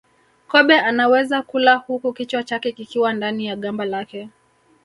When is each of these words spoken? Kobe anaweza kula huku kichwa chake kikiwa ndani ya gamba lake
Kobe 0.47 0.79
anaweza 0.79 1.41
kula 1.41 1.75
huku 1.75 2.13
kichwa 2.13 2.43
chake 2.43 2.71
kikiwa 2.71 3.13
ndani 3.13 3.45
ya 3.45 3.55
gamba 3.55 3.85
lake 3.85 4.29